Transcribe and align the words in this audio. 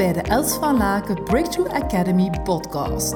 bij 0.00 0.12
de 0.12 0.20
Els 0.20 0.54
van 0.54 0.76
Laken 0.76 1.22
Breakthrough 1.24 1.74
Academy 1.74 2.30
podcast. 2.44 3.12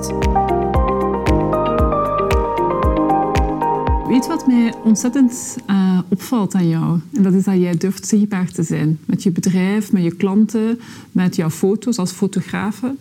Weet 4.09 4.27
wat 4.27 4.47
mij 4.47 4.75
ontzettend 4.83 5.57
uh, 5.71 5.99
opvalt 6.09 6.55
aan 6.55 6.69
jou? 6.69 7.01
En 7.13 7.23
dat 7.23 7.33
is 7.33 7.45
dat 7.45 7.57
jij 7.57 7.77
durft 7.77 8.07
zichtbaar 8.07 8.51
te 8.51 8.63
zijn. 8.63 8.99
Met 9.05 9.23
je 9.23 9.31
bedrijf, 9.31 9.93
met 9.93 10.03
je 10.03 10.15
klanten, 10.15 10.81
met 11.13 11.37
jouw 11.37 11.51
foto's 11.51 11.99
als 11.99 12.13
fotografe. 12.13 12.95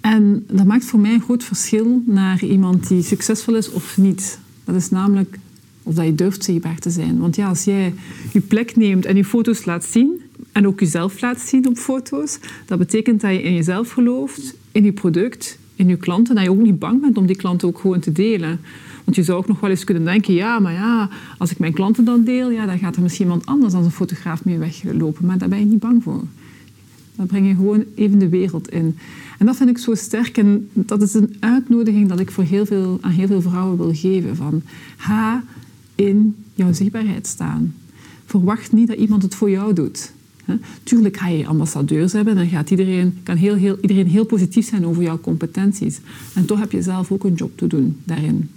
En 0.00 0.44
dat 0.48 0.66
maakt 0.66 0.84
voor 0.84 1.00
mij 1.00 1.14
een 1.14 1.22
groot 1.22 1.44
verschil 1.44 2.02
naar 2.06 2.44
iemand 2.44 2.88
die 2.88 3.02
succesvol 3.02 3.54
is 3.54 3.70
of 3.70 3.96
niet. 3.96 4.38
Dat 4.64 4.74
is 4.74 4.90
namelijk 4.90 5.38
of 5.82 5.94
dat 5.94 6.04
je 6.04 6.14
durft 6.14 6.44
zichtbaar 6.44 6.78
te 6.78 6.90
zijn. 6.90 7.18
Want 7.18 7.36
ja, 7.36 7.48
als 7.48 7.64
jij 7.64 7.94
je 8.32 8.40
plek 8.40 8.76
neemt 8.76 9.04
en 9.04 9.16
je 9.16 9.24
foto's 9.24 9.64
laat 9.64 9.84
zien, 9.84 10.20
en 10.54 10.66
ook 10.66 10.80
jezelf 10.80 11.20
laat 11.20 11.40
zien 11.40 11.66
op 11.66 11.76
foto's, 11.76 12.38
dat 12.66 12.78
betekent 12.78 13.20
dat 13.20 13.30
je 13.30 13.42
in 13.42 13.54
jezelf 13.54 13.90
gelooft, 13.90 14.54
in 14.72 14.84
je 14.84 14.92
product, 14.92 15.58
in 15.76 15.88
je 15.88 15.96
klanten, 15.96 16.34
dat 16.34 16.44
je 16.44 16.50
ook 16.50 16.62
niet 16.62 16.78
bang 16.78 17.00
bent 17.00 17.16
om 17.16 17.26
die 17.26 17.36
klanten 17.36 17.68
ook 17.68 17.78
gewoon 17.78 18.00
te 18.00 18.12
delen. 18.12 18.60
Want 19.04 19.16
je 19.16 19.22
zou 19.22 19.38
ook 19.38 19.46
nog 19.46 19.60
wel 19.60 19.70
eens 19.70 19.84
kunnen 19.84 20.04
denken, 20.04 20.34
ja, 20.34 20.58
maar 20.58 20.72
ja, 20.72 21.08
als 21.38 21.50
ik 21.50 21.58
mijn 21.58 21.72
klanten 21.72 22.04
dan 22.04 22.24
deel, 22.24 22.50
ja, 22.50 22.66
dan 22.66 22.78
gaat 22.78 22.96
er 22.96 23.02
misschien 23.02 23.24
iemand 23.24 23.46
anders 23.46 23.72
dan 23.72 23.84
een 23.84 23.90
fotograaf 23.90 24.44
mee 24.44 24.58
weglopen. 24.58 25.26
Maar 25.26 25.38
daar 25.38 25.48
ben 25.48 25.58
je 25.58 25.64
niet 25.64 25.78
bang 25.78 26.02
voor. 26.02 26.22
Dan 27.16 27.26
breng 27.26 27.46
je 27.46 27.54
gewoon 27.54 27.84
even 27.94 28.18
de 28.18 28.28
wereld 28.28 28.68
in. 28.68 28.98
En 29.38 29.46
dat 29.46 29.56
vind 29.56 29.70
ik 29.70 29.78
zo 29.78 29.94
sterk. 29.94 30.38
En 30.38 30.68
dat 30.72 31.02
is 31.02 31.14
een 31.14 31.36
uitnodiging 31.40 32.08
dat 32.08 32.20
ik 32.20 32.30
voor 32.30 32.44
heel 32.44 32.66
veel, 32.66 32.98
aan 33.00 33.10
heel 33.10 33.26
veel 33.26 33.42
vrouwen 33.42 33.76
wil 33.76 33.94
geven. 33.94 34.36
Van, 34.36 34.62
ga 34.96 35.44
in 35.94 36.36
jouw 36.54 36.72
zichtbaarheid 36.72 37.26
staan. 37.26 37.74
Verwacht 38.24 38.72
niet 38.72 38.88
dat 38.88 38.96
iemand 38.96 39.22
het 39.22 39.34
voor 39.34 39.50
jou 39.50 39.72
doet. 39.72 40.12
Tuurlijk 40.82 41.16
ga 41.16 41.28
je 41.28 41.46
ambassadeurs 41.46 42.12
hebben 42.12 42.32
en 42.32 42.38
dan 42.38 42.48
gaat 42.48 42.70
iedereen, 42.70 43.18
kan 43.22 43.36
heel, 43.36 43.54
heel, 43.54 43.78
iedereen 43.80 44.06
heel 44.06 44.24
positief 44.24 44.68
zijn 44.68 44.86
over 44.86 45.02
jouw 45.02 45.20
competenties. 45.20 46.00
En 46.34 46.46
toch 46.46 46.58
heb 46.58 46.72
je 46.72 46.82
zelf 46.82 47.12
ook 47.12 47.24
een 47.24 47.34
job 47.34 47.58
te 47.58 47.66
doen 47.66 48.00
daarin. 48.04 48.50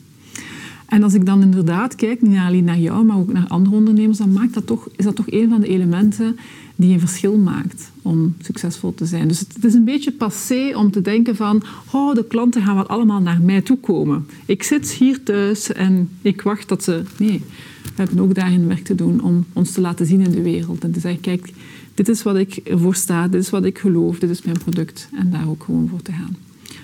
En 0.87 1.03
als 1.03 1.13
ik 1.13 1.25
dan 1.25 1.41
inderdaad 1.41 1.95
kijk, 1.95 2.21
niet 2.21 2.37
alleen 2.37 2.63
naar 2.63 2.79
jou, 2.79 3.05
maar 3.05 3.17
ook 3.17 3.33
naar 3.33 3.47
andere 3.47 3.75
ondernemers, 3.75 4.17
dan 4.17 4.33
maakt 4.33 4.53
dat 4.53 4.67
toch, 4.67 4.87
is 4.95 5.05
dat 5.05 5.15
toch 5.15 5.31
een 5.31 5.49
van 5.49 5.61
de 5.61 5.67
elementen 5.67 6.37
die 6.75 6.93
een 6.93 6.99
verschil 6.99 7.37
maakt 7.37 7.91
om 8.01 8.35
succesvol 8.41 8.93
te 8.93 9.05
zijn. 9.05 9.27
Dus 9.27 9.39
het 9.39 9.63
is 9.63 9.73
een 9.73 9.83
beetje 9.83 10.11
passé 10.11 10.71
om 10.75 10.91
te 10.91 11.01
denken 11.01 11.35
van, 11.35 11.63
oh, 11.91 12.15
de 12.15 12.25
klanten 12.25 12.63
gaan 12.63 12.75
wel 12.75 12.87
allemaal 12.87 13.21
naar 13.21 13.41
mij 13.41 13.61
toe 13.61 13.77
komen. 13.77 14.25
Ik 14.45 14.63
zit 14.63 14.91
hier 14.91 15.23
thuis 15.23 15.71
en 15.71 16.09
ik 16.21 16.41
wacht 16.41 16.69
dat 16.69 16.83
ze... 16.83 17.01
Nee, 17.17 17.41
we 17.83 18.03
hebben 18.03 18.19
ook 18.19 18.35
daarin 18.35 18.67
werk 18.67 18.83
te 18.83 18.95
doen 18.95 19.21
om 19.21 19.45
ons 19.53 19.71
te 19.71 19.81
laten 19.81 20.05
zien 20.05 20.21
in 20.21 20.31
de 20.31 20.41
wereld. 20.41 20.83
En 20.83 20.91
te 20.91 20.99
zeggen, 20.99 21.21
kijk, 21.21 21.53
dit 21.93 22.09
is 22.09 22.23
wat 22.23 22.35
ik 22.35 22.55
ervoor 22.55 22.95
sta, 22.95 23.27
dit 23.27 23.41
is 23.41 23.49
wat 23.49 23.65
ik 23.65 23.77
geloof, 23.77 24.19
dit 24.19 24.29
is 24.29 24.41
mijn 24.41 24.57
product. 24.57 25.09
En 25.19 25.31
daar 25.31 25.49
ook 25.49 25.63
gewoon 25.63 25.87
voor 25.89 26.01
te 26.01 26.11
gaan. 26.11 26.35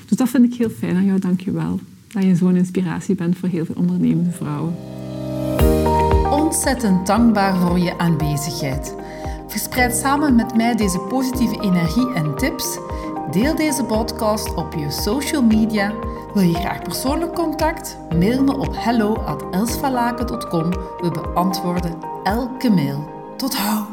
Dus 0.08 0.18
dat 0.18 0.30
vind 0.30 0.46
ik 0.46 0.54
heel 0.54 0.70
fijn 0.70 0.96
aan 0.96 1.06
jou, 1.06 1.20
dank 1.20 1.42
je 1.42 1.52
wel 1.52 1.80
dat 2.14 2.24
je 2.24 2.36
zo'n 2.36 2.56
inspiratie 2.56 3.16
bent 3.16 3.38
voor 3.38 3.50
heel 3.50 3.66
veel 3.66 3.76
ondernemende 3.78 4.32
vrouwen. 4.32 4.76
Ontzettend 6.32 7.08
dankbaar 7.08 7.56
voor 7.56 7.80
je 7.80 7.98
aanwezigheid. 7.98 8.96
Verspreid 9.48 9.96
samen 9.96 10.36
met 10.36 10.56
mij 10.56 10.76
deze 10.76 11.00
positieve 11.00 11.62
energie 11.62 12.14
en 12.14 12.36
tips. 12.36 12.80
Deel 13.32 13.56
deze 13.56 13.84
podcast 13.84 14.54
op 14.56 14.74
je 14.74 14.92
social 14.92 15.44
media. 15.44 15.94
Wil 16.34 16.44
je 16.44 16.54
graag 16.54 16.82
persoonlijk 16.82 17.34
contact? 17.34 17.98
Mail 18.10 18.44
me 18.44 18.58
op 18.58 18.76
hello@elsvalaken.com. 18.78 20.70
We 20.70 21.12
beantwoorden 21.12 21.98
elke 22.24 22.70
mail. 22.70 23.12
Tot 23.38 23.56
hou! 23.58 23.93